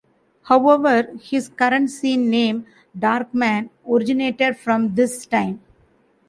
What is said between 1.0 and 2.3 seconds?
his current scene